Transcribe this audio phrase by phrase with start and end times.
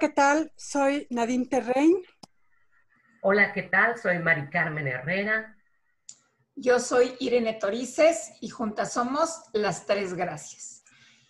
[0.00, 0.50] ¿qué tal?
[0.56, 2.02] Soy Nadine Terrein.
[3.20, 3.98] Hola, ¿qué tal?
[3.98, 5.54] Soy Mari Carmen Herrera.
[6.56, 10.84] Yo soy Irene Torices y juntas somos Las Tres Gracias.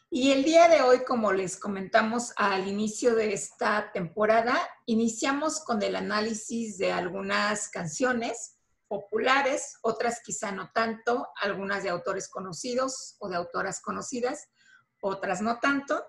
[0.08, 4.56] Y el día de hoy, como les comentamos al inicio de esta temporada,
[4.86, 12.28] iniciamos con el análisis de algunas canciones populares, otras quizá no tanto, algunas de autores
[12.28, 14.48] conocidos o de autoras conocidas,
[15.00, 16.04] otras no tanto.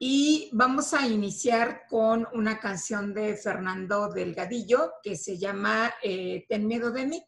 [0.00, 6.68] Y vamos a iniciar con una canción de Fernando Delgadillo que se llama eh, Ten
[6.68, 7.26] miedo de mí.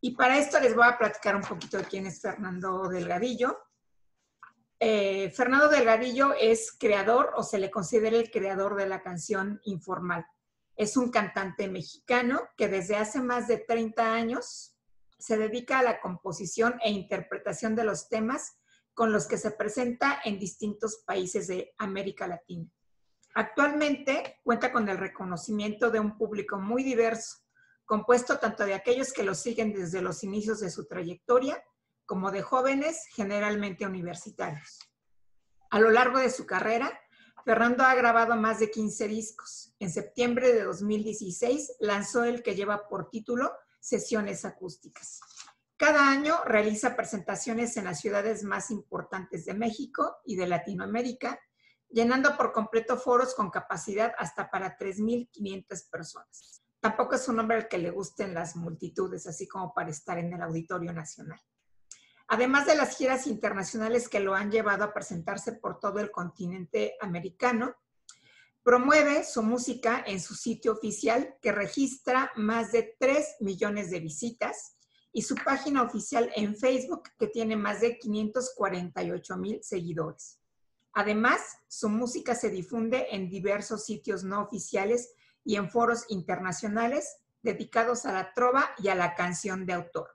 [0.00, 3.58] Y para esto les voy a platicar un poquito de quién es Fernando Delgadillo.
[4.78, 10.24] Eh, Fernando Delgadillo es creador o se le considera el creador de la canción Informal.
[10.76, 14.76] Es un cantante mexicano que desde hace más de 30 años
[15.18, 18.56] se dedica a la composición e interpretación de los temas
[18.94, 22.70] con los que se presenta en distintos países de América Latina.
[23.34, 27.38] Actualmente cuenta con el reconocimiento de un público muy diverso,
[27.84, 31.62] compuesto tanto de aquellos que lo siguen desde los inicios de su trayectoria
[32.04, 34.78] como de jóvenes generalmente universitarios.
[35.70, 36.92] A lo largo de su carrera,
[37.44, 39.74] Fernando ha grabado más de 15 discos.
[39.78, 45.20] En septiembre de 2016 lanzó el que lleva por título Sesiones Acústicas.
[45.82, 51.40] Cada año realiza presentaciones en las ciudades más importantes de México y de Latinoamérica,
[51.88, 56.62] llenando por completo foros con capacidad hasta para 3.500 personas.
[56.78, 60.32] Tampoco es un hombre al que le gusten las multitudes, así como para estar en
[60.32, 61.40] el Auditorio Nacional.
[62.28, 66.94] Además de las giras internacionales que lo han llevado a presentarse por todo el continente
[67.00, 67.74] americano,
[68.62, 74.76] promueve su música en su sitio oficial que registra más de 3 millones de visitas
[75.12, 80.40] y su página oficial en Facebook que tiene más de 548 mil seguidores.
[80.94, 85.14] Además, su música se difunde en diversos sitios no oficiales
[85.44, 90.08] y en foros internacionales dedicados a la trova y a la canción de autor.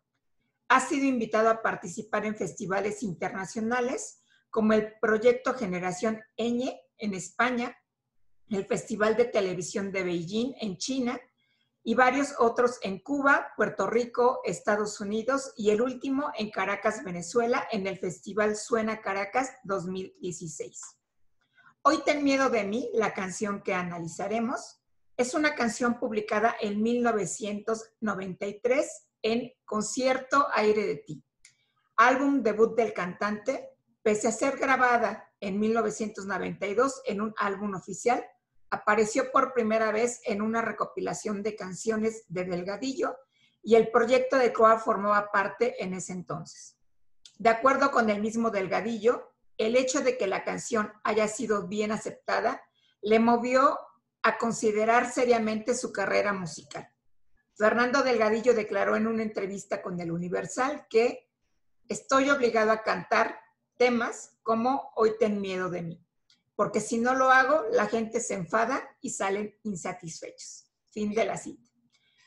[0.69, 7.77] Ha sido invitado a participar en festivales internacionales como el Proyecto Generación Eñe en España,
[8.49, 11.19] el Festival de Televisión de Beijing en China
[11.87, 17.65] y varios otros en Cuba, Puerto Rico, Estados Unidos y el último en Caracas, Venezuela,
[17.71, 20.81] en el Festival Suena Caracas 2016.
[21.83, 24.81] Hoy Ten Miedo de mí, la canción que analizaremos,
[25.15, 31.23] es una canción publicada en 1993 en Concierto Aire de Ti,
[31.95, 33.69] álbum debut del cantante,
[34.01, 38.25] pese a ser grabada en 1992 en un álbum oficial,
[38.69, 43.17] apareció por primera vez en una recopilación de canciones de Delgadillo
[43.63, 46.77] y el proyecto de Coa formaba parte en ese entonces.
[47.37, 51.91] De acuerdo con el mismo Delgadillo, el hecho de que la canción haya sido bien
[51.91, 52.61] aceptada
[53.01, 53.79] le movió
[54.21, 56.89] a considerar seriamente su carrera musical.
[57.55, 61.29] Fernando Delgadillo declaró en una entrevista con el Universal que
[61.87, 63.39] estoy obligado a cantar
[63.77, 66.06] temas como Hoy ten miedo de mí
[66.57, 70.65] porque si no lo hago, la gente se enfada y salen insatisfechos.
[70.89, 71.63] Fin de la cita.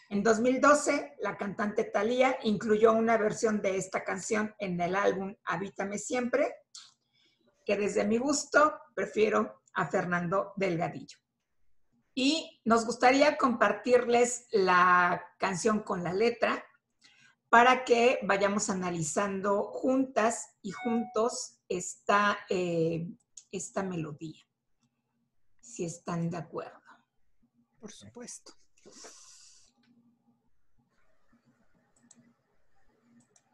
[0.09, 5.99] En 2012, la cantante Thalía incluyó una versión de esta canción en el álbum Habítame
[5.99, 6.55] Siempre,
[7.67, 11.19] que desde mi gusto prefiero a Fernando Delgadillo.
[12.15, 16.65] Y nos gustaría compartirles la canción con la letra
[17.49, 23.09] para que vayamos analizando juntas y juntos esta, eh,
[23.53, 24.43] esta melodía,
[25.61, 26.81] si están de acuerdo.
[27.79, 28.53] Por supuesto.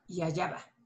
[0.08, 0.76] Y allá va.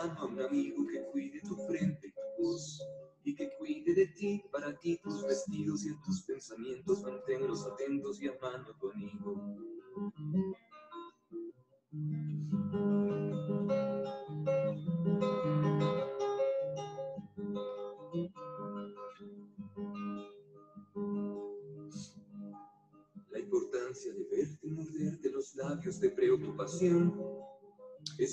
[0.00, 2.80] mano a un amigo que cuide tu frente y tu voz
[3.24, 8.28] y que cuide de ti, para ti tus vestidos y tus pensamientos, manténlos atentos y
[8.28, 9.36] a mano conmigo.
[23.30, 27.29] La importancia de verte morderte los labios de preocupación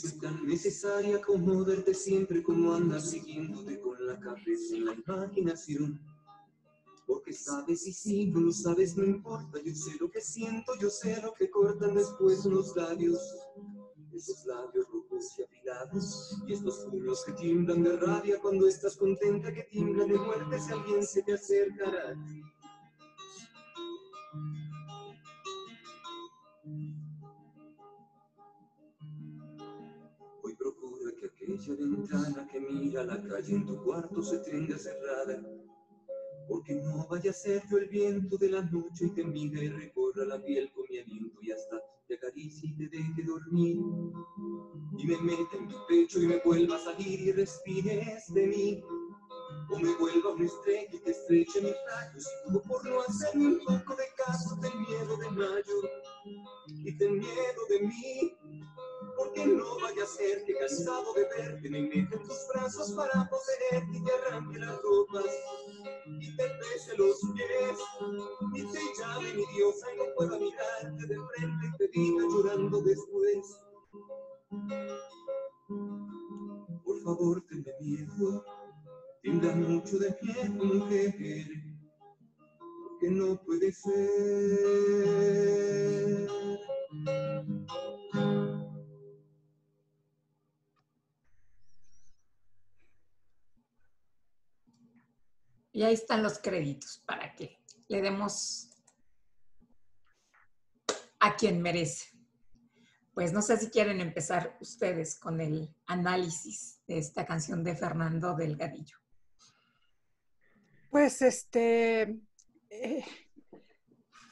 [0.03, 5.99] es tan necesaria como siempre como andas siguiéndote con la cabeza en la imaginación.
[7.07, 10.91] Porque sabes y si no lo sabes no importa, yo sé lo que siento, yo
[10.91, 13.19] sé lo que cortan después los labios.
[14.13, 19.51] Esos labios rojos y afilados, y estos puños que tiemblan de rabia cuando estás contenta,
[19.51, 22.15] que tiemblan de muerte si alguien se te acercará.
[31.19, 35.41] Que aquella ventana que mira la calle en tu cuarto se tenga cerrada
[36.47, 39.69] porque no vaya a ser yo el viento de la noche y te mire y
[39.69, 43.77] recorra la piel con mi aliento y hasta te acaricie y te deje dormir.
[44.97, 48.83] Y me meta en tu pecho y me vuelva a salir y respires de mí.
[49.69, 53.47] O me vuelva una estrella y te estreche mis rayos y tú por no hacerme
[53.47, 55.75] un poco de caso ten miedo de mayo
[56.67, 58.36] y ten miedo de mí
[59.17, 63.29] porque no vaya a ser que cansado de verte me meta en tus brazos para
[63.29, 65.25] poseerte y te arranque las ropas.
[66.19, 67.79] Y te bese los pies
[68.55, 72.81] y te llame mi diosa y no pueda mirarte de frente y te diga llorando
[72.81, 73.59] después.
[76.85, 78.45] Por favor tenme miedo
[79.27, 81.13] tenga mucho de miedo mujer
[82.83, 83.97] porque no puede ser
[95.77, 97.55] Y ahí están los créditos para que
[97.87, 98.67] le demos
[101.19, 102.17] a quien merece.
[103.13, 108.35] Pues no sé si quieren empezar ustedes con el análisis de esta canción de Fernando
[108.35, 108.97] Delgadillo.
[110.89, 112.21] Pues este,
[112.71, 113.05] eh,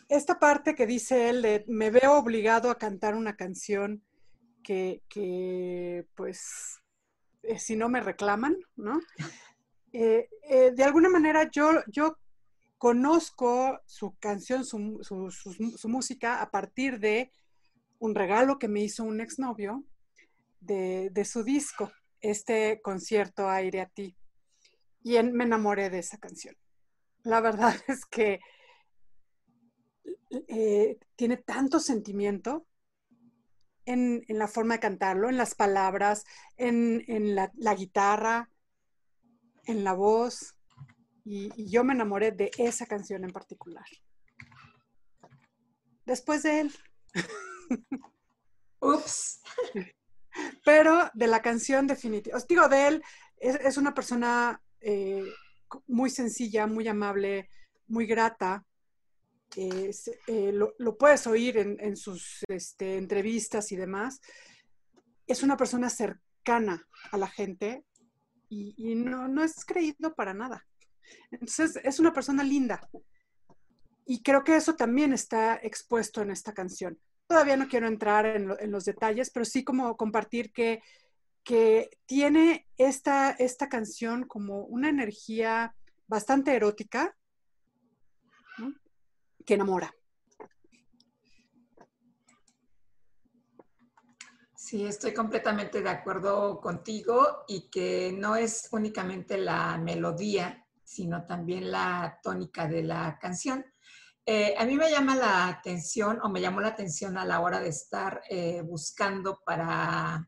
[0.10, 4.04] esta parte que dice él de me veo obligado a cantar una canción
[4.64, 6.82] que, que pues,
[7.44, 9.00] eh, si no me reclaman, ¿no?
[9.98, 12.18] Eh, eh, de alguna manera yo, yo
[12.78, 17.32] conozco su canción, su, su, música a partir de
[18.00, 19.86] un regalo que me hizo un exnovio
[20.60, 24.18] de, de su disco, este concierto Aire a ti.
[25.02, 26.58] Y me enamoré de esa canción.
[27.24, 28.42] La verdad es que
[30.50, 32.66] eh, tiene tanto sentimiento
[33.86, 36.26] en, en, la forma de cantarlo, en las palabras,
[36.58, 38.50] en, en la, la, guitarra,
[39.66, 40.56] en la voz
[41.24, 43.86] y, yo me enamoré de esa canción en particular.
[46.06, 46.76] Después de él.
[48.80, 49.42] Ups.
[50.64, 52.38] Pero de la canción definitiva.
[52.38, 53.04] Os digo, de él
[53.38, 55.24] es, una persona eh,
[55.88, 57.50] muy sencilla, muy amable,
[57.88, 58.64] muy grata.
[59.56, 59.92] Eh,
[60.52, 64.22] lo, puedes oír en, sus este, entrevistas y demás.
[65.26, 67.84] Es una persona cercana a la gente,
[68.78, 70.66] y, no, no es creído para nada.
[71.32, 72.88] Entonces, es una persona linda.
[74.06, 77.00] Y creo que eso también está expuesto en esta canción.
[77.28, 80.82] Todavía no quiero entrar en, los detalles, pero sí como compartir que,
[81.44, 85.76] que tiene esta, esta canción como una energía
[86.08, 87.16] bastante erótica
[89.46, 89.94] que enamora.
[94.66, 101.72] Sí, estoy completamente de acuerdo contigo y que no es únicamente la melodía, sino también
[101.72, 103.64] la tónica de la canción.
[104.26, 107.60] Eh, a mí me llama la atención o me llamó la atención a la hora
[107.60, 110.28] de estar eh, buscando para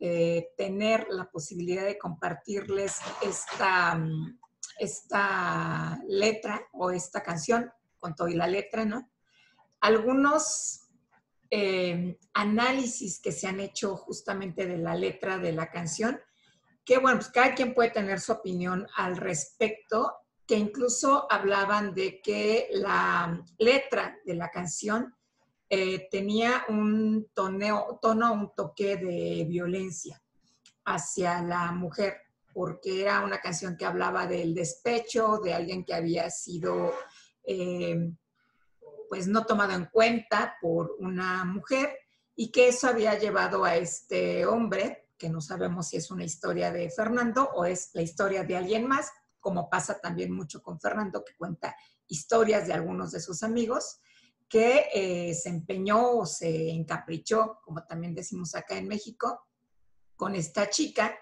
[0.00, 4.40] eh, tener la posibilidad de compartirles esta, mm,
[4.80, 9.12] esta letra o esta canción con todo y la letra, ¿no?
[9.78, 10.79] Algunos
[11.50, 16.20] eh, análisis que se han hecho justamente de la letra de la canción,
[16.84, 20.14] que bueno, pues cada quien puede tener su opinión al respecto,
[20.46, 25.14] que incluso hablaban de que la letra de la canción
[25.68, 30.20] eh, tenía un tono, un toque de violencia
[30.84, 32.16] hacia la mujer,
[32.52, 36.92] porque era una canción que hablaba del despecho, de alguien que había sido
[37.44, 38.12] eh,
[39.10, 41.98] pues no tomado en cuenta por una mujer
[42.36, 46.70] y que eso había llevado a este hombre, que no sabemos si es una historia
[46.70, 51.24] de Fernando o es la historia de alguien más, como pasa también mucho con Fernando,
[51.24, 51.74] que cuenta
[52.06, 53.98] historias de algunos de sus amigos,
[54.48, 59.48] que eh, se empeñó o se encaprichó, como también decimos acá en México,
[60.14, 61.18] con esta chica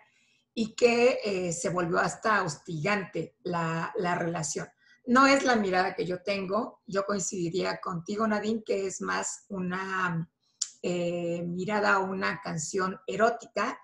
[0.52, 4.68] y que eh, se volvió hasta hostigante la, la relación
[5.08, 6.82] no es la mirada que yo tengo.
[6.86, 10.30] Yo coincidiría contigo, Nadine, que es más una
[10.82, 13.80] eh, mirada a una canción erótica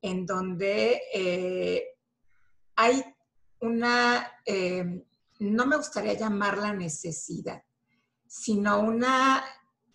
[0.00, 1.84] en donde eh,
[2.76, 3.04] hay
[3.60, 5.04] una, eh,
[5.40, 7.60] no me gustaría llamarla necesidad,
[8.28, 9.44] sino una,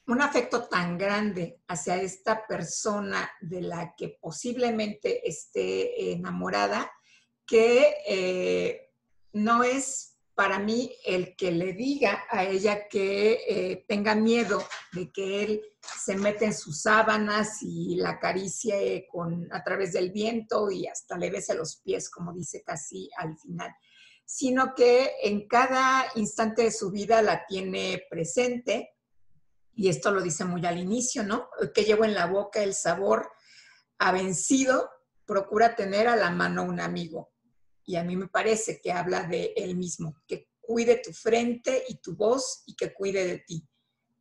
[0.08, 6.92] un afecto tan grande hacia esta persona de la que posiblemente esté enamorada
[7.46, 8.92] que
[9.32, 15.12] no es para mí el que le diga a ella que eh, tenga miedo de
[15.12, 15.62] que él
[16.04, 21.18] se mete en sus sábanas y la acaricie con, a través del viento y hasta
[21.18, 23.72] le bese los pies, como dice casi al final,
[24.26, 28.90] sino que en cada instante de su vida la tiene presente,
[29.76, 31.50] y esto lo dice muy al inicio, ¿no?
[31.74, 33.32] Que llevo en la boca el sabor
[33.98, 34.90] ha vencido,
[35.26, 37.33] procura tener a la mano un amigo
[37.86, 41.96] y a mí me parece que habla de él mismo, que cuide tu frente y
[41.96, 43.68] tu voz y que cuide de ti.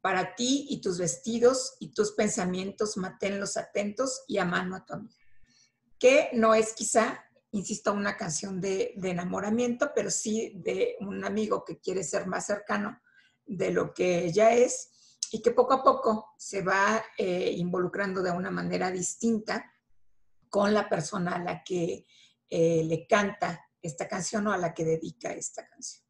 [0.01, 4.95] Para ti y tus vestidos y tus pensamientos, manténlos atentos y a mano a tu
[4.95, 5.15] amigo.
[5.99, 11.79] Que no es quizá, insisto, una canción de, enamoramiento, pero sí de un amigo que
[11.79, 13.01] quiere ser más cercano
[13.47, 14.91] de lo que ella es
[15.31, 19.73] y que poco a poco se va eh, involucrando de una manera distinta
[20.51, 22.07] con la persona a la que
[22.55, 26.05] eh, le canta esta canción o a la que dedica esta canción.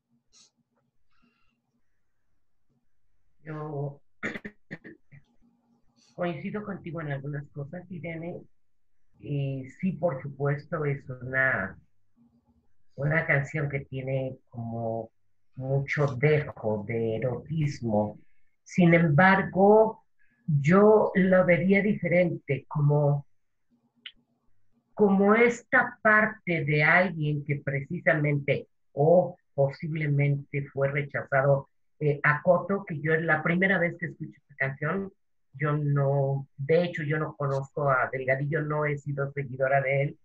[3.45, 4.03] Yo
[6.17, 8.43] coincido contigo en algunas cosas, Irene.
[9.21, 11.79] Y sí, por supuesto, es una,
[12.97, 15.13] una canción que tiene como
[15.55, 18.19] mucho dejo de erotismo.
[18.65, 20.03] Sin embargo,
[20.49, 23.27] yo lo vería diferente, como
[25.03, 33.01] como esta parte de alguien que precisamente o posiblemente fue rechazado eh, a Coto, que
[33.01, 35.13] yo es la primera vez que escucho esta canción,
[35.55, 40.19] yo no, de hecho yo no conozco a Delgadillo, no he sido seguidora de él,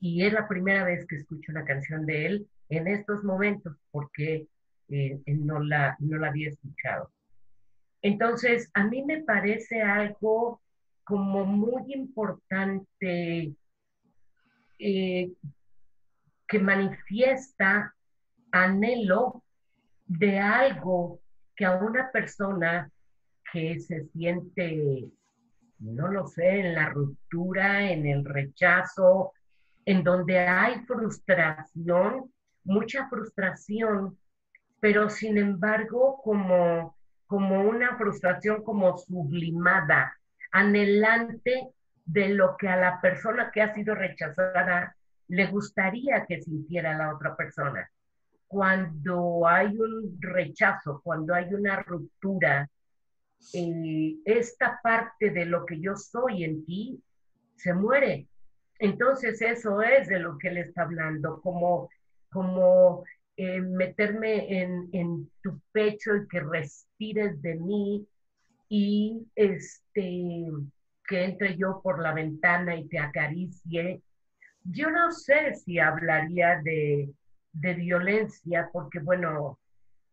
[0.00, 4.46] y es la primera vez que escucho una canción de él en estos momentos, porque
[4.88, 7.10] eh, no, la, no la había escuchado.
[8.00, 10.62] Entonces, a mí me parece algo
[11.04, 13.54] como muy importante
[14.78, 15.32] eh,
[16.46, 17.94] que manifiesta
[18.52, 19.42] anhelo
[20.06, 21.20] de algo
[21.54, 22.90] que a una persona
[23.52, 25.08] que se siente,
[25.78, 29.32] no lo sé, en la ruptura, en el rechazo,
[29.84, 32.32] en donde hay frustración,
[32.64, 34.18] mucha frustración,
[34.80, 40.12] pero sin embargo como, como una frustración como sublimada,
[40.50, 41.70] anhelante
[42.06, 44.96] de lo que a la persona que ha sido rechazada
[45.28, 47.90] le gustaría que sintiera la otra persona.
[48.46, 52.70] Cuando hay un rechazo, cuando hay una ruptura,
[53.52, 57.02] eh, esta parte de lo que yo soy en ti
[57.56, 58.28] se muere.
[58.78, 61.90] Entonces eso es de lo que él está hablando, como,
[62.30, 63.04] como
[63.36, 68.06] eh, meterme en, en tu pecho y que respires de mí
[68.68, 70.46] y este
[71.06, 74.02] que entre yo por la ventana y te acaricie,
[74.64, 77.12] yo no sé si hablaría de,
[77.52, 79.58] violencia, porque bueno,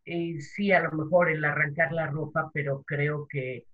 [0.06, 3.66] eh, sí, a lo mejor el arrancar la ropa, pero creo que,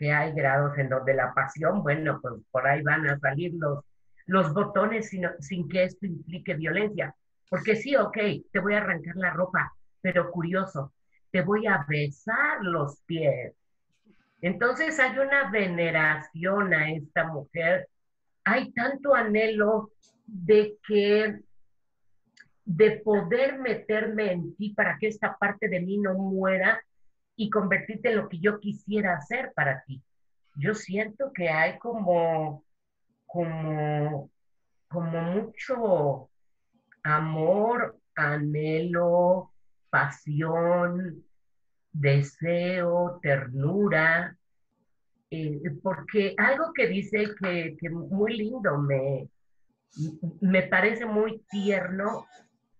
[0.00, 3.84] hay grados en donde la pasión, bueno, pues por ahí van a salir los,
[4.26, 7.16] los botones sin, sin que esto implique violencia.
[7.50, 8.16] Porque sí, ok,
[8.52, 10.92] te voy a arrancar la ropa, pero curioso,
[11.32, 13.54] te voy a besar los pies,
[14.40, 17.88] entonces hay una veneración a esta mujer,
[18.44, 19.90] hay tanto anhelo
[20.26, 21.40] de que
[22.64, 26.82] de poder meterme en ti para que esta parte de mí no muera
[27.34, 30.02] y convertirte en lo que yo quisiera hacer para ti.
[30.56, 32.64] Yo siento que hay como,
[33.26, 34.30] como,
[34.88, 36.30] como mucho
[37.02, 39.52] amor, anhelo,
[39.88, 41.24] pasión,
[41.92, 44.36] deseo, ternura,
[45.30, 49.28] eh, porque algo que dice que, que, muy lindo, me,
[50.40, 52.26] me parece muy tierno,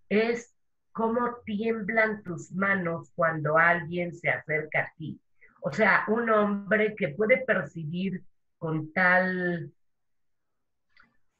[0.08, 0.54] es
[0.92, 5.20] cómo tiemblan tus manos cuando alguien se acerca a ti.
[5.60, 8.24] O sea, un hombre que puede percibir
[8.58, 9.72] con tal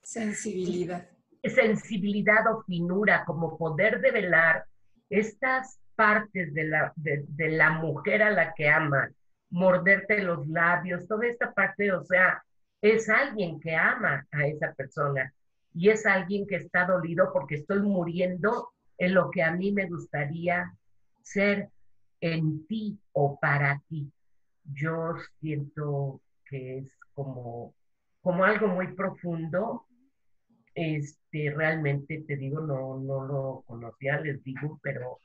[0.02, 1.08] sensibilidad.
[1.42, 4.64] Sensibilidad o finura, como poder develar
[5.08, 9.11] estas partes de la, de, la mujer a la que ama,
[9.50, 12.40] morderte los labios, toda esta parte, o sea,
[12.81, 15.35] es alguien que ama a esa persona
[15.75, 19.87] y es alguien que está dolido porque estoy muriendo en lo que a mí me
[19.87, 20.73] gustaría
[21.21, 21.69] ser
[22.21, 24.09] en ti o para ti.
[24.73, 27.75] Yo siento que es como,
[28.21, 29.85] como algo muy profundo.
[30.76, 35.19] Este, realmente te digo, no, no lo conocía, les digo, pero,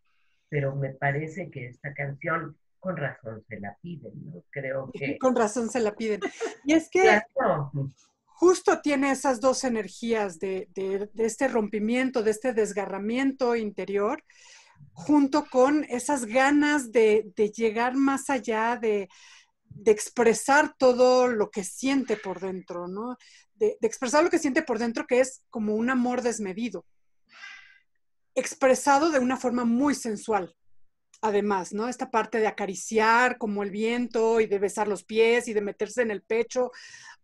[0.53, 4.43] pero me parece que esta canción con razón se la piden, ¿no?
[4.51, 5.17] Creo que...
[5.17, 6.19] Con razón se la piden.
[6.63, 7.23] Y es que
[8.25, 14.23] justo tiene esas dos energías de, de, este rompimiento, de este desgarramiento interior,
[14.91, 19.09] junto con esas ganas de, de llegar más allá, de,
[19.69, 23.17] de, expresar todo lo que siente por dentro, ¿no?
[23.55, 26.85] De, expresar lo que siente por dentro, que es como un amor desmedido,
[28.35, 30.55] expresado de una forma muy sensual,
[31.21, 31.87] además, ¿no?
[31.87, 36.01] Esta parte de acariciar como el viento y de besar los pies y de meterse
[36.01, 36.71] en el pecho,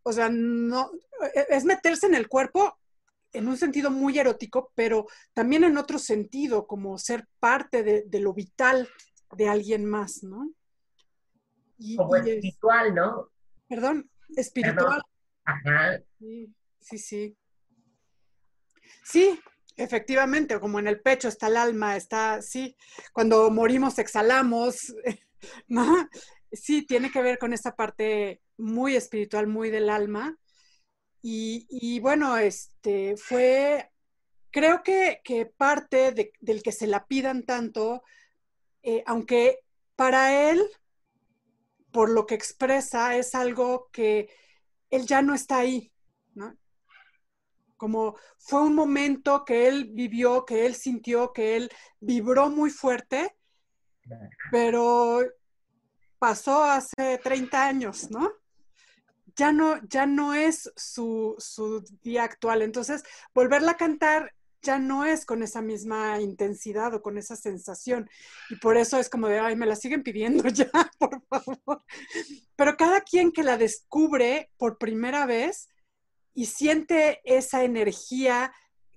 [0.04, 0.92] o sea, no,
[1.34, 2.78] e, es meterse en el cuerpo
[3.34, 8.34] en un sentido muy erótico, pero también en otro sentido, como ser parte de, lo
[8.34, 8.89] vital
[9.36, 10.51] de alguien más, ¿no?
[11.96, 13.30] como espiritual, ¿no?
[13.68, 15.01] Perdón, espiritual.
[15.46, 16.00] Ajá.
[16.18, 17.38] Sí, sí, sí.
[19.04, 19.39] Sí,
[19.79, 22.75] efectivamente, como en el pecho está el alma, está, sí,
[23.13, 24.93] cuando morimos exhalamos,
[25.67, 26.09] ¿no?
[26.51, 30.38] Sí, tiene que ver con esa parte muy espiritual, muy del alma.
[31.21, 33.91] Y, bueno, este fue,
[34.51, 35.21] creo que,
[35.58, 38.04] parte del que se la pidan tanto,
[38.84, 39.60] eh, aunque
[39.95, 40.62] para él,
[41.91, 44.30] por lo que expresa, es algo que
[44.89, 45.91] él ya no está ahí,
[46.34, 46.58] ¿no?
[47.80, 53.36] Como fue un momento que él vivió, que él sintió, que él vibró muy fuerte,
[54.52, 55.22] pero
[56.20, 58.30] pasó hace 30 años, ¿no?
[59.39, 61.38] ya no, ya no es su,
[62.04, 62.62] día actual.
[62.62, 68.10] Entonces, volverla a cantar ya no es con esa misma intensidad o con esa sensación.
[68.50, 71.84] Y por eso es como de, ay, me la siguen pidiendo ya, por favor.
[72.58, 75.70] Pero cada quien que la descubre por primera vez
[76.34, 78.54] y siente esa energía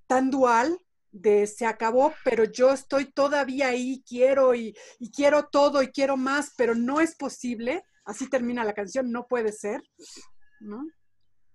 [0.07, 0.79] tan dual
[1.12, 4.75] de se acabó, pero yo estoy todavía ahí, quiero y,
[5.14, 7.85] quiero todo y quiero más, pero no es posible.
[8.05, 9.83] Así termina la canción, no puede ser.
[10.61, 10.87] ¿no?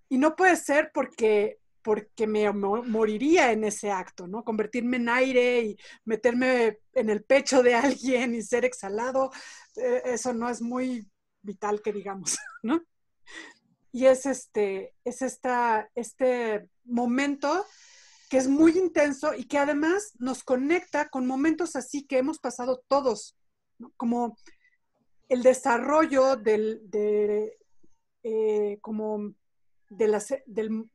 [0.09, 4.43] Y no puede ser porque, porque me moriría en ese acto, ¿no?
[4.43, 9.31] Convertirme en aire y meterme en el pecho de alguien y ser exhalado,
[9.75, 11.09] eh, eso no es muy
[11.41, 12.83] vital que digamos, ¿no?
[13.91, 17.65] Y es este, es esta, este momento
[18.29, 22.83] que es muy intenso y que además nos conecta con momentos así que hemos pasado
[22.87, 23.37] todos,
[23.95, 24.37] como
[25.29, 27.57] el desarrollo del, de,
[28.23, 29.33] eh, como
[29.89, 30.89] de las, del,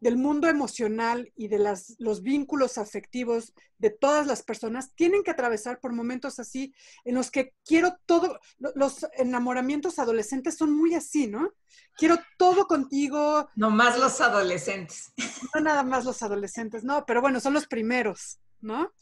[0.00, 5.30] del, mundo emocional y de las, los vínculos afectivos de todas las personas tienen que
[5.30, 11.26] atravesar por momentos así en los que quiero todo, los enamoramientos adolescentes son muy así,
[11.26, 11.52] ¿no?
[11.96, 13.48] Quiero todo contigo.
[13.56, 15.12] No más los adolescentes.
[15.54, 18.92] No nada más los adolescentes, no, pero bueno, son los primeros, ¿no?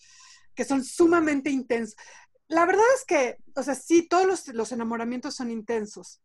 [0.55, 1.97] Que son sumamente intensos.
[2.49, 6.21] La verdad es que, o sea, sí, todos los, los enamoramientos son intensos,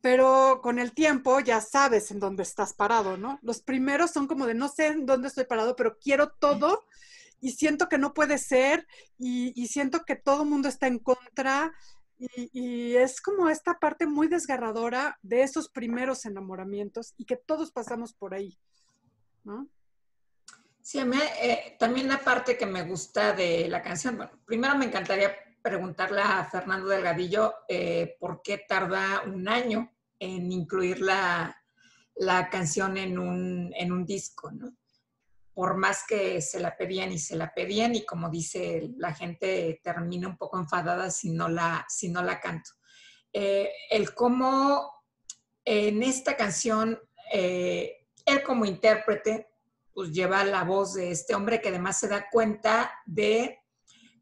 [0.00, 3.38] pero con el tiempo ya sabes en dónde estás parado, ¿no?
[3.42, 6.86] Los primeros son como de no sé en dónde estoy parado, pero quiero todo
[7.40, 8.86] y siento que no puede ser
[9.18, 11.72] y, siento que todo el mundo está en contra
[12.18, 18.12] y, es como esta parte muy desgarradora de esos primeros enamoramientos y que todos pasamos
[18.12, 18.58] por ahí,
[19.44, 19.68] ¿no?
[20.82, 24.74] Sí, a mí eh, también la parte que me gusta de la canción, bueno, primero
[24.76, 25.36] me encantaría
[25.68, 31.54] preguntarle a Fernando Delgadillo eh, por qué tarda un año en incluir la,
[32.50, 34.74] canción en un, en un, disco, ¿no?
[35.52, 39.80] Por más que se la pedían y se la pedían y como dice la gente
[39.84, 42.70] termina un poco enfadada si no la, si no la canto.
[43.32, 44.90] Eh, el cómo
[45.66, 46.98] en esta canción,
[47.30, 49.48] eh, él como intérprete,
[49.92, 53.60] pues lleva la voz de este hombre que además se da cuenta de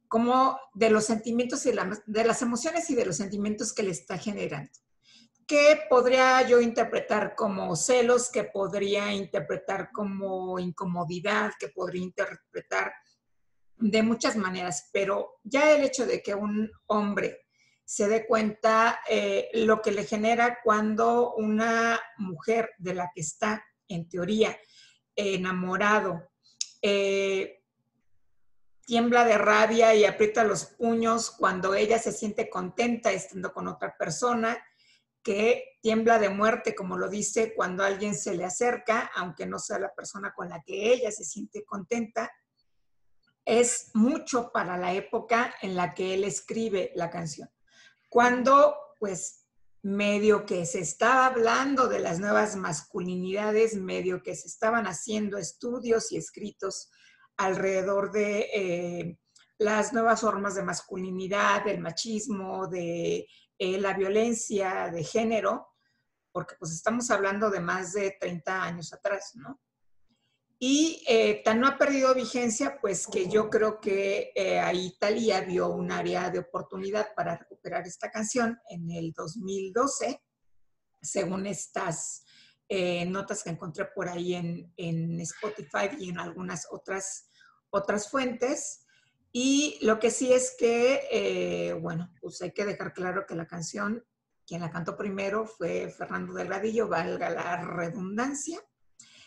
[0.08, 4.18] como de los sentimientos y de las emociones y de los sentimientos que le está
[4.18, 4.70] generando.
[5.46, 8.30] ¿Qué podría yo interpretar como celos?
[8.30, 11.52] ¿Qué podría interpretar como incomodidad?
[11.58, 12.92] ¿Qué podría interpretar
[13.76, 14.90] de muchas maneras?
[14.92, 17.46] Pero ya el hecho de que un hombre
[17.84, 23.64] se dé cuenta eh, lo que le genera cuando una mujer de la que está,
[23.86, 24.58] en teoría,
[25.14, 26.28] enamorado,
[26.82, 27.55] eh,
[28.87, 33.96] tiembla de rabia y aprieta los puños cuando ella se siente contenta estando con otra
[33.99, 34.57] persona,
[35.22, 39.81] que tiembla de muerte, como lo dice, cuando alguien se le acerca, aunque no sea
[39.81, 42.31] la persona con la que ella se siente contenta,
[43.44, 47.51] es mucho para la época en la que él escribe la canción.
[48.09, 49.46] Cuando, pues,
[49.83, 56.12] medio que se estaba hablando de las nuevas masculinidades, medio que se estaban haciendo estudios
[56.12, 56.90] y escritos
[57.37, 59.18] alrededor de eh,
[59.59, 63.27] las nuevas formas de masculinidad, del machismo, de
[63.59, 65.68] eh, la violencia de género,
[66.31, 69.61] porque pues estamos hablando de más de 30 años atrás, ¿no?
[70.59, 75.42] Y eh, tan no ha perdido vigencia, pues que yo creo que eh, ahí Talía
[75.42, 80.22] vio un área de oportunidad para recuperar esta canción en el 2012,
[81.03, 82.25] según estas
[82.68, 87.31] notas que encontré por ahí en, en, Spotify y en algunas otras,
[87.70, 88.87] otras fuentes.
[89.33, 93.46] Y lo que sí es que, eh, bueno, pues hay que dejar claro que la
[93.46, 94.02] canción,
[94.46, 98.61] quien la cantó primero fue Fernando Delgadillo, valga la redundancia.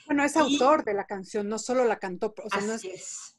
[0.08, 2.34] Bueno, es autor de la canción, no solo la cantó.
[2.44, 3.38] O sea, así es.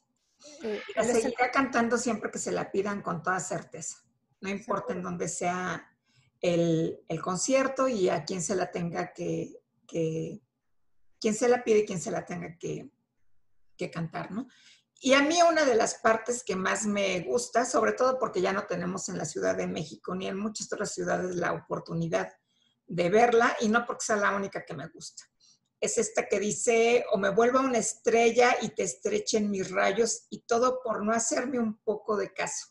[0.63, 3.97] Eh, seguirá cantando siempre que se la pidan con toda certeza.
[4.39, 5.93] No importa en dónde sea
[6.39, 9.60] el, el, concierto y a quién se la tenga que,
[9.91, 10.41] que,
[11.19, 12.89] quién se la pide y quién se la tenga que,
[13.77, 14.47] que cantar, ¿no?
[15.03, 18.53] Y a mí una de las partes que más me gusta, sobre todo porque ya
[18.53, 22.31] no tenemos en la Ciudad de México ni en muchas otras ciudades la oportunidad
[22.85, 25.23] de verla, y no porque sea la única que me gusta,
[25.79, 30.41] es esta que dice, o me vuelva una estrella y te estrechen mis rayos, y
[30.41, 32.67] todo por no hacerme un poco de caso.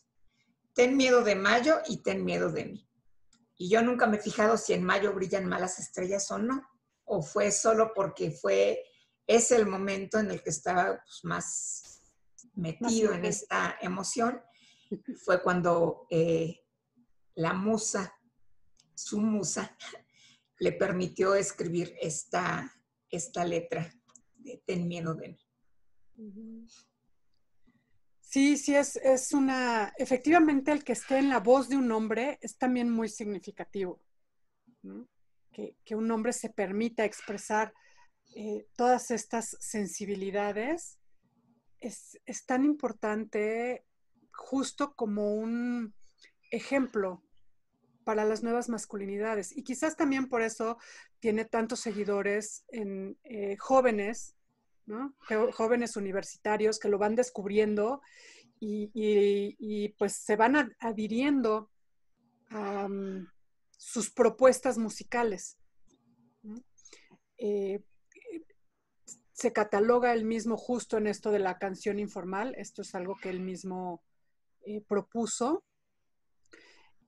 [0.73, 2.89] Ten miedo de mayo y ten miedo de mí.
[3.57, 6.61] Y yo nunca me he fijado si en mayo brillan malas estrellas o no,
[7.13, 8.85] o fue solo porque fue,
[9.27, 12.01] es el momento en el que estaba pues, más
[12.55, 14.41] metido en esta emoción
[15.25, 16.61] fue cuando eh,
[17.35, 18.13] la musa,
[18.95, 19.75] su musa,
[20.59, 22.71] le permitió escribir esta,
[23.09, 23.93] esta letra
[24.35, 26.67] de Ten miedo de mí.
[28.21, 32.39] Sí, sí, es, es, una, efectivamente el que esté en la voz de un hombre
[32.41, 34.01] es también muy significativo,
[35.51, 37.73] que, un hombre se permita expresar
[38.35, 40.97] eh, todas estas sensibilidades
[41.79, 43.83] es, tan importante
[44.31, 45.93] justo como un
[46.51, 47.23] ejemplo
[48.03, 49.55] para las nuevas masculinidades.
[49.55, 50.77] Y quizás también por eso
[51.19, 54.35] tiene tantos seguidores en eh, jóvenes,
[55.53, 58.01] jóvenes universitarios que lo van descubriendo
[58.59, 61.69] y, pues se van adhiriendo
[62.49, 63.27] a mm,
[63.81, 65.57] sus propuestas musicales.
[67.39, 67.83] Eh,
[69.33, 72.53] se cataloga él mismo justo en esto de la canción informal.
[72.59, 74.03] Esto es algo que él mismo
[74.61, 75.63] eh, propuso.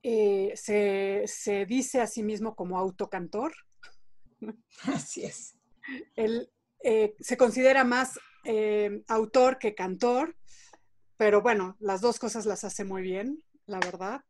[0.02, 3.54] Eh, se, dice a sí mismo como autocantor.
[4.82, 5.54] Así es.
[6.16, 6.50] Él
[7.20, 8.18] se considera más
[9.06, 10.36] autor que cantor,
[11.16, 14.22] pero bueno, las dos cosas las hace muy bien, la verdad.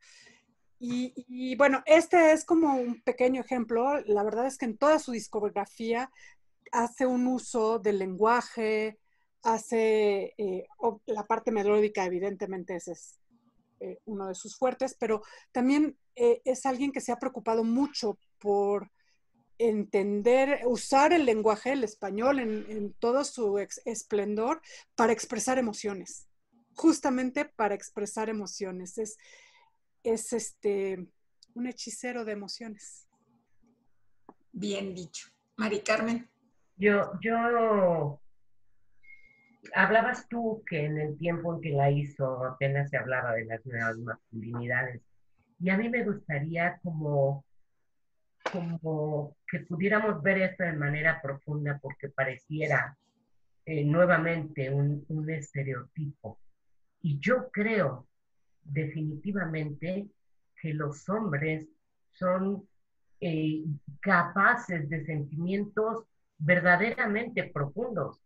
[0.86, 4.00] Y, bueno, este es como un pequeño ejemplo.
[4.06, 6.10] La verdad es que en toda su discografía
[6.72, 8.98] hace un uso del lenguaje,
[9.42, 10.66] hace eh,
[11.06, 13.18] la parte melódica, evidentemente ese es
[13.80, 18.18] eh, uno de sus fuertes, pero también eh, es alguien que se ha preocupado mucho
[18.38, 18.90] por
[19.58, 24.60] entender, usar el lenguaje, el español en, todo su esplendor
[24.96, 26.28] para expresar emociones,
[26.74, 28.98] justamente para expresar emociones.
[28.98, 29.16] Es,
[30.04, 31.08] es este,
[31.54, 33.08] un hechicero de emociones.
[34.52, 35.28] Bien dicho.
[35.56, 36.28] Mari Carmen.
[36.76, 38.20] Yo, yo,
[39.74, 43.64] hablabas tú que en el tiempo en que la hizo apenas se hablaba de las
[43.64, 45.02] nuevas masculinidades.
[45.60, 47.44] Y a mí me gustaría como,
[48.52, 52.98] como que pudiéramos ver esto de manera profunda porque pareciera
[53.64, 56.38] eh, nuevamente un, un estereotipo.
[57.00, 58.08] Y yo creo
[58.64, 60.08] definitivamente
[60.60, 61.68] que los hombres
[62.12, 62.66] son
[63.20, 63.64] eh,
[64.00, 66.04] capaces de sentimientos
[66.38, 68.20] verdaderamente profundos.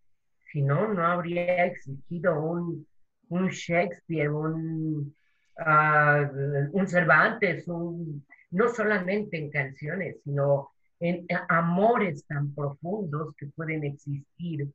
[0.50, 2.86] Si no, no habría existido un,
[3.28, 5.14] un Shakespeare, un,
[5.58, 6.30] ah,
[6.72, 10.70] un Cervantes, no solamente en canciones, sino
[11.00, 14.68] en amores tan profundos que pueden existir.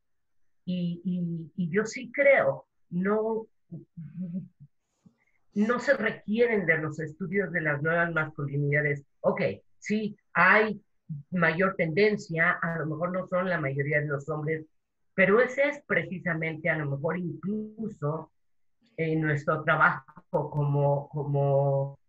[0.65, 3.47] Y, y, yo sí creo, no,
[5.53, 9.03] no se requieren de los estudios de las nuevas masculinidades.
[9.21, 9.41] Ok,
[9.79, 10.81] sí, hay
[11.31, 14.65] mayor tendencia, a lo mejor no son la mayoría de los hombres,
[15.13, 18.31] pero ese es precisamente a lo mejor incluso
[18.97, 21.99] en nuestro trabajo como, como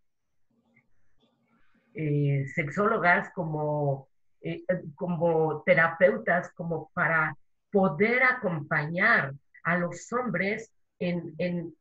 [1.95, 4.09] eh, sexólogas, como,
[4.41, 7.37] eh, como terapeutas, como para
[7.71, 11.75] poder acompañar a los hombres en, en,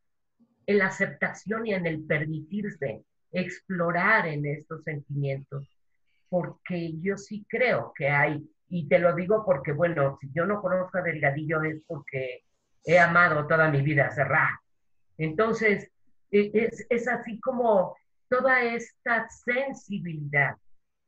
[0.65, 5.67] en la aceptación y en el permitirse explorar en estos sentimientos
[6.33, 10.63] porque yo sí creo que hay, y te lo digo porque, bueno, si yo no
[10.63, 12.41] conozco a Delgadillo es porque
[12.83, 14.59] he amado toda mi vida a Serrat.
[15.19, 15.91] Entonces,
[16.31, 17.95] e, es, es así como
[18.27, 20.55] toda esta sensibilidad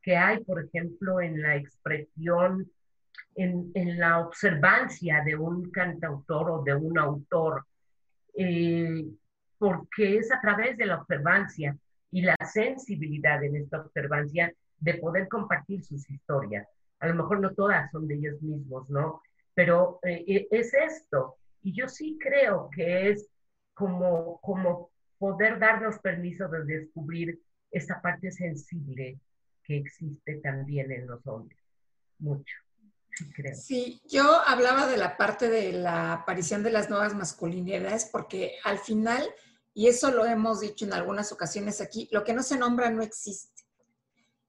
[0.00, 2.70] que hay, por ejemplo, en la expresión,
[3.34, 7.66] en, en la observancia de un cantautor o de un autor,
[8.36, 9.04] eh,
[9.58, 11.76] porque es a través de la observancia
[12.10, 16.68] y la sensibilidad en esta observancia de poder compartir sus historias.
[17.00, 19.20] A lo mejor no todas son de ellos mismos, ¿no?
[19.54, 21.36] Pero eh, eh, es esto.
[21.62, 23.28] Y yo sí creo que es
[23.74, 27.40] como, como poder darnos permiso de descubrir
[27.70, 29.18] esa parte sensible
[29.64, 31.58] que existe también en los hombres.
[32.18, 32.56] Mucho.
[33.14, 33.54] Sí, creo.
[33.54, 38.78] Sí, yo hablaba de la parte de la aparición de las nuevas masculinidades porque al
[38.78, 39.26] final,
[39.76, 43.02] y eso lo hemos dicho en algunas ocasiones aquí, lo que no se nombra no
[43.02, 43.66] existe.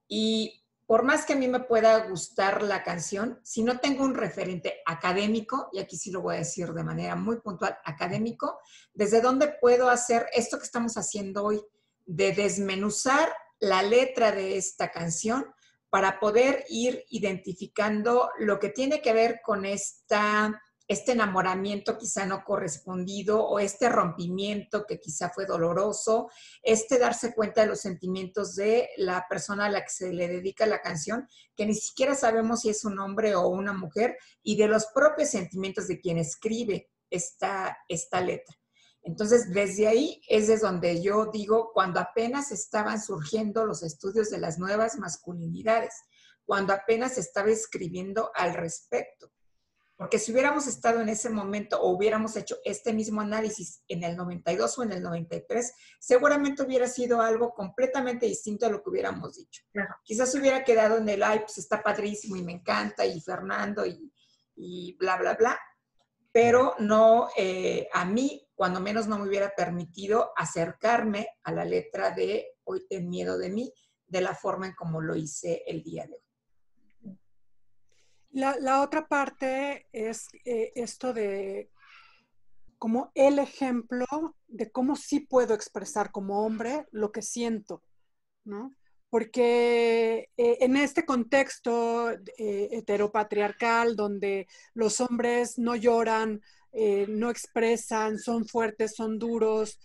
[0.08, 4.16] Y por más que a mí me pueda gustar la canción, si no tengo un
[4.16, 8.58] referente académico, y aquí sí lo voy a decir de manera muy puntual, académico,
[8.94, 11.62] ¿desde dónde puedo hacer esto que estamos haciendo hoy?
[12.06, 15.46] De desmenuzar la letra de esta canción
[15.90, 22.44] para poder ir identificando lo que tiene que ver con esta este enamoramiento quizá no
[22.46, 26.30] correspondido o este rompimiento que quizá fue doloroso,
[26.64, 30.66] este darse cuenta de los sentimientos de la persona a la que se le dedica
[30.66, 34.68] la canción, que ni siquiera sabemos si es un hombre o una mujer, y de
[34.68, 38.56] los propios sentimientos de quien escribe esta, esta letra.
[39.04, 44.38] Entonces, desde ahí es de donde yo digo, cuando apenas estaban surgiendo los estudios de
[44.38, 45.94] las nuevas masculinidades,
[46.46, 49.32] cuando apenas estaba escribiendo al respecto
[49.98, 54.16] porque si hubiéramos estado en ese momento o hubiéramos hecho este mismo análisis en el
[54.16, 59.36] 92 o en el 93, seguramente hubiera sido algo completamente distinto a lo que hubiéramos
[59.36, 59.64] dicho.
[60.04, 64.14] Quizás hubiera quedado en el, ay, pues está padrísimo y me encanta, y Fernando, y,
[64.56, 65.60] y bla, bla, bla.
[66.32, 72.12] Pero no, eh, a mí, cuando menos no me hubiera permitido acercarme a la letra
[72.12, 73.74] de Hoy ten miedo de mí,
[74.06, 76.27] de la forma en como lo hice el día de hoy.
[78.38, 81.72] La, otra parte es eh, esto de
[82.78, 84.06] como el ejemplo
[84.48, 87.82] de cómo sí puedo expresar como hombre lo que siento,
[88.44, 88.76] ¿no?
[89.10, 96.40] Porque eh, en este contexto eh, heteropatriarcal, donde los hombres no lloran,
[97.08, 99.80] no expresan, son fuertes, son duros,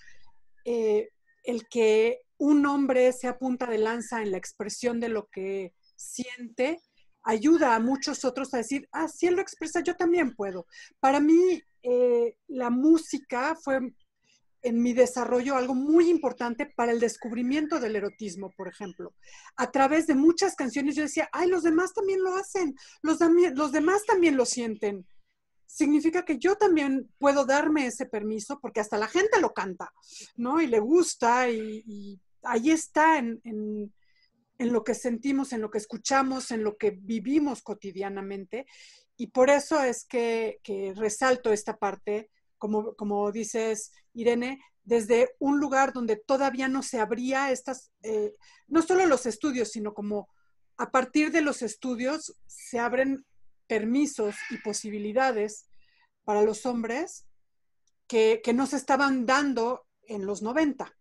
[0.63, 6.83] el que un hombre se apunta de lanza en la expresión de lo que siente,
[7.23, 10.67] ayuda a muchos otros a decir, ah, si él lo expresa, yo también puedo.
[11.01, 13.81] Para mí, eh, la música fue
[14.63, 19.13] en mi desarrollo algo muy importante para el descubrimiento del erotismo, por ejemplo.
[19.57, 23.19] A través de muchas canciones yo decía, ay, los demás también lo hacen, los,
[23.55, 25.05] los demás también lo sienten.
[25.67, 29.93] Significa que yo también puedo darme ese permiso porque hasta la gente lo canta,
[30.37, 30.61] ¿no?
[30.61, 33.93] Y le gusta y, ahí está en
[34.71, 38.67] lo que sentimos, en lo que escuchamos, en lo que vivimos cotidianamente.
[39.17, 40.61] Y por eso es que,
[40.97, 47.91] resalto esta parte, como, dices, Irene, desde un lugar donde todavía no se abría estas,
[48.03, 48.35] eh,
[48.67, 50.29] no solo los estudios, sino como
[50.77, 53.25] a partir de los estudios se abren
[53.67, 55.67] permisos y posibilidades
[56.25, 57.27] para los hombres
[58.07, 60.93] que no se estaban dando en los 90.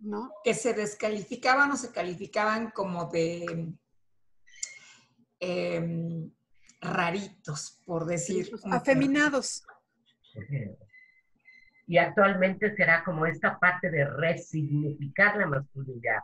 [0.00, 0.32] ¿No?
[0.44, 3.74] Que se descalificaban o se calificaban como de
[5.40, 6.30] em,
[6.80, 8.50] raritos, por decir.
[8.70, 9.64] afeminados.
[11.86, 16.20] Y actualmente será como esta parte de resignificar la masculinidad,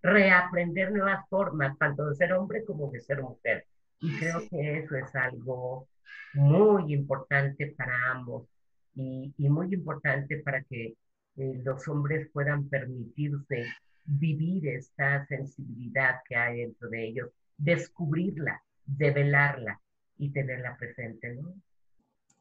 [0.00, 3.66] reaprender nuevas formas, tanto de ser hombre como de ser mujer.
[4.00, 5.88] Y creo que eso es algo
[6.34, 8.48] muy importante para ambos
[8.94, 10.94] y, y muy importante para que
[11.38, 13.66] los hombres puedan permitirse
[14.04, 19.80] vivir esta sensibilidad que hay dentro de ellos, descubrirla, develarla
[20.16, 21.54] y tenerla presente, ¿no?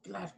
[0.02, 0.34] Claro.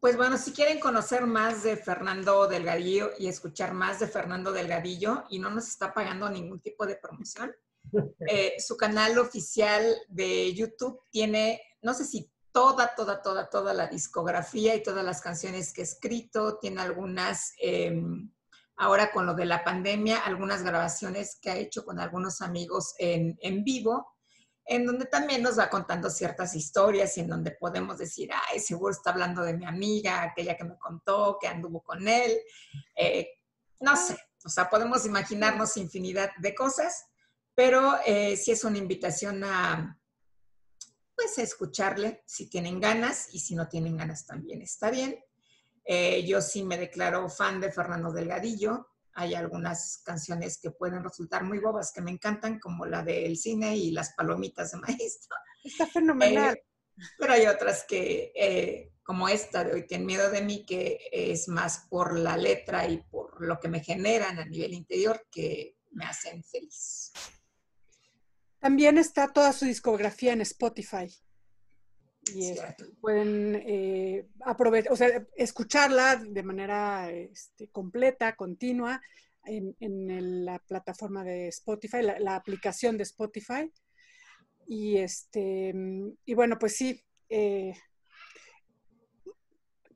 [0.00, 5.24] Pues bueno, si quieren conocer más de Fernando Delgadillo y escuchar más de Fernando Delgadillo
[5.28, 7.52] y no nos está pagando ningún tipo de promoción,
[8.28, 13.86] eh, su canal oficial de YouTube tiene, no sé si toda, toda, toda, toda la
[13.86, 16.58] discografía y todas las canciones que he escrito.
[16.58, 18.32] Tiene algunas, em,
[18.76, 23.38] ahora con lo de la pandemia, algunas grabaciones que ha hecho con algunos amigos en,
[23.42, 24.08] en vivo,
[24.64, 28.92] en donde también nos va contando ciertas historias y en donde podemos decir, ay, seguro
[28.92, 32.40] está hablando de mi amiga, aquella que me contó, que anduvo con él.
[32.96, 33.28] Eh,
[33.78, 37.06] no sé, O sea, podemos imaginarnos infinidad de cosas,
[37.54, 39.96] pero eh, sí es una invitación a,
[41.18, 45.18] pues, escucharle si tienen ganas y si no tienen ganas también está bien.
[45.84, 48.86] Eh, yo sí me declaro fan de Fernando Delgadillo.
[49.14, 53.76] Hay algunas canciones que pueden resultar muy bobas que me encantan, como la del cine
[53.76, 55.36] y las palomitas de maestro.
[55.64, 56.54] Está fenomenal.
[56.54, 56.64] Eh,
[57.18, 61.48] pero hay otras que, eh, como esta de Hoy Ten Miedo de mí, que es
[61.48, 66.04] más por la letra y por lo que me generan a nivel interior que me
[66.04, 67.12] hacen feliz.
[68.60, 71.08] También está toda su discografía en Spotify.
[72.34, 72.54] Y
[73.00, 79.00] pueden eh, aprovechar, o sea, escucharla de manera este, completa, continua,
[79.44, 83.72] en, la plataforma de Spotify, la aplicación de Spotify.
[84.66, 85.72] Y, este,
[86.26, 87.74] y bueno, pues sí, eh,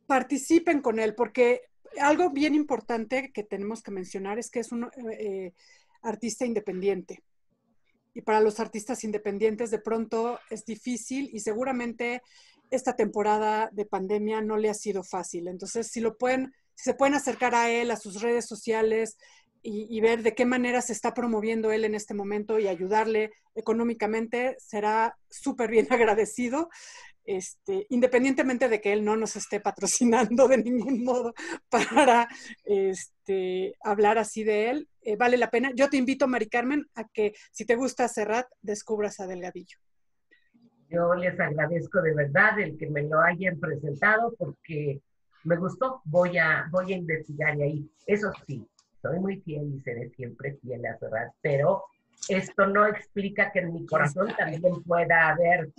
[0.07, 1.62] participen con él, porque
[2.01, 5.53] algo bien importante que tenemos que mencionar es que es un eh,
[6.03, 7.22] artista independiente.
[8.14, 12.22] Y para los artistas independientes de pronto es difícil y seguramente
[12.70, 15.48] esta temporada de pandemia no le ha sido fácil.
[15.48, 19.16] Entonces, si lo pueden, se pueden acercar a él, a sus redes sociales,
[19.64, 24.57] y, ver de qué manera se está promoviendo él en este momento y ayudarle económicamente,
[24.59, 26.68] será súper bien agradecido,
[27.24, 31.35] este, independientemente de que él no nos esté patrocinando de ningún modo
[31.68, 32.28] para
[32.64, 34.88] este, hablar así de él.
[35.02, 35.70] Eh, vale la pena.
[35.74, 39.78] Yo te invito, Mari Carmen, a que si te gusta Serrat, descubras a Delgadillo.
[40.88, 45.00] Yo les agradezco de verdad el que me lo hayan presentado porque
[45.44, 46.02] me gustó.
[46.04, 47.90] Voy a, voy a investigar y ahí.
[48.06, 48.66] Eso sí,
[49.00, 51.85] soy muy fiel y seré siempre fiel a Serrat, pero
[52.28, 55.70] esto no explica que en mi corazón también pueda haber,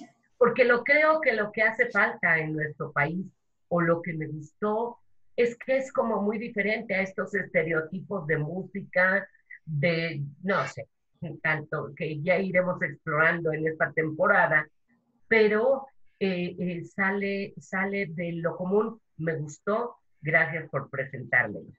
[0.44, 3.26] porque lo creo que lo que hace falta en nuestro país
[3.70, 4.98] o lo que me gustó
[5.38, 9.26] es que es como muy diferente a estos estereotipos de música,
[9.64, 10.90] de, no sé,
[11.42, 14.68] tanto que ya iremos explorando en esta temporada,
[15.30, 15.88] pero
[16.20, 21.72] eh, eh, sale, sale de lo común, me gustó, gracias por presentármelo.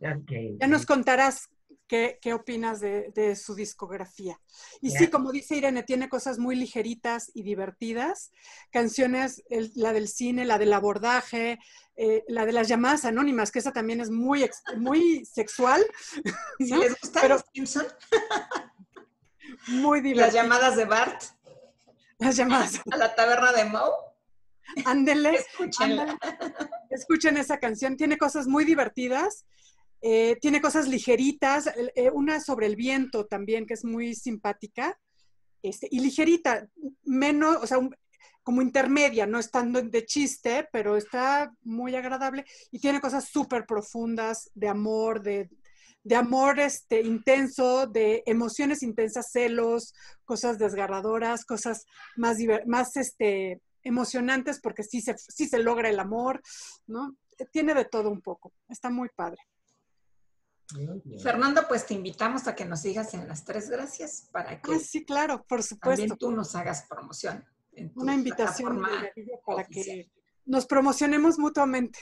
[0.00, 1.48] Ya nos contarás
[1.86, 4.40] qué, opinas de, su discografía.
[4.80, 8.32] Y sí, como dice Irene, tiene cosas muy ligeritas y divertidas.
[8.70, 9.42] Canciones,
[9.74, 11.58] la del cine, la del abordaje,
[11.96, 15.84] eh, la de las llamadas anónimas, que esa también es muy, muy sexual.
[16.58, 16.78] ¿no?
[16.78, 17.86] les gusta Pero, Simpson?
[19.68, 20.26] muy divertida.
[20.26, 21.22] Las llamadas de Bart.
[22.18, 22.80] Las llamadas.
[22.90, 23.90] A la taberna de Moe.
[24.86, 25.44] Ándele.
[26.90, 27.96] Escuchen esa canción.
[27.96, 29.44] Tiene cosas muy divertidas
[30.06, 35.00] eh, tiene cosas ligeritas, eh, una sobre el viento también, que es muy simpática,
[35.62, 36.68] este, y ligerita,
[37.04, 37.78] menos, o sea,
[38.42, 44.50] como intermedia, no estando de chiste, pero está muy agradable y tiene cosas súper profundas
[44.54, 45.48] de amor, de,
[46.14, 49.94] amor este, intenso, de emociones intensas, celos,
[50.26, 51.86] cosas desgarradoras, cosas
[52.16, 52.36] más,
[52.66, 56.42] más este, emocionantes porque sí se, sí se logra el amor,
[56.86, 57.16] ¿no?
[57.52, 59.40] Tiene de todo un poco, está muy padre.
[61.22, 64.78] Fernando, pues te invitamos a que nos sigas en las tres gracias para que.
[64.78, 66.00] sí, claro, por supuesto.
[66.00, 67.44] También tú nos hagas promoción.
[67.96, 68.82] Una invitación
[69.44, 70.10] para que
[70.46, 71.98] nos promocionemos mutuamente.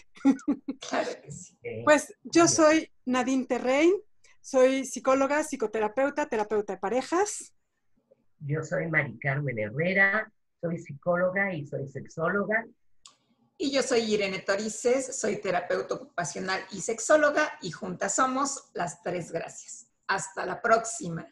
[0.89, 1.57] Claro que sí.
[1.85, 3.93] Pues yo soy Nadine Terrein,
[4.41, 7.55] soy psicóloga, psicoterapeuta, terapeuta de parejas.
[8.41, 12.67] Yo soy Mari Carmen Herrera, soy psicóloga y soy sexóloga
[13.59, 19.31] y yo soy Irene Torices, soy terapeuta ocupacional y sexóloga y juntas somos las tres
[19.31, 19.87] gracias.
[20.07, 21.27] Hasta la próxima.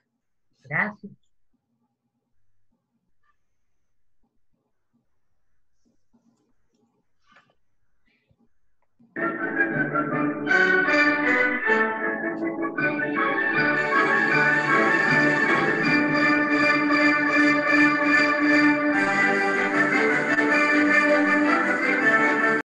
[0.62, 1.12] Gracias.